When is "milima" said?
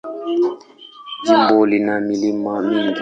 2.07-2.53